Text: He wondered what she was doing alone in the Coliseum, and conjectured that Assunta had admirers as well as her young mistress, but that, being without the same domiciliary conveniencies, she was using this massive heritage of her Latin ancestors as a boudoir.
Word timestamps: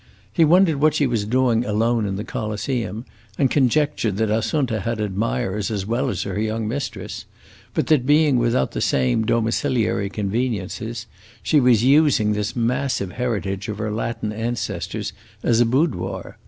He 0.33 0.43
wondered 0.43 0.77
what 0.77 0.95
she 0.95 1.05
was 1.05 1.25
doing 1.25 1.63
alone 1.63 2.07
in 2.07 2.15
the 2.15 2.23
Coliseum, 2.23 3.05
and 3.37 3.51
conjectured 3.51 4.17
that 4.17 4.31
Assunta 4.31 4.79
had 4.79 4.99
admirers 4.99 5.69
as 5.69 5.85
well 5.85 6.09
as 6.09 6.23
her 6.23 6.39
young 6.39 6.67
mistress, 6.67 7.25
but 7.75 7.85
that, 7.85 8.03
being 8.07 8.39
without 8.39 8.71
the 8.71 8.81
same 8.81 9.23
domiciliary 9.25 10.09
conveniencies, 10.09 11.05
she 11.43 11.59
was 11.59 11.83
using 11.83 12.33
this 12.33 12.55
massive 12.55 13.11
heritage 13.11 13.67
of 13.69 13.77
her 13.77 13.91
Latin 13.91 14.31
ancestors 14.31 15.13
as 15.43 15.61
a 15.61 15.65
boudoir. 15.67 16.39